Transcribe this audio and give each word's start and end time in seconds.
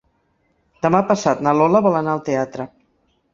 Demà 0.85 1.01
passat 1.11 1.43
na 1.49 1.53
Lola 1.59 1.83
vol 1.89 1.99
anar 2.01 2.17
al 2.17 2.25
teatre. 2.31 2.67